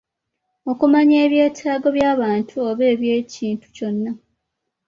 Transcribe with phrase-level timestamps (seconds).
[0.71, 4.11] Okumanya ebyetaago by'abantu oba eby'ekintu kyonna.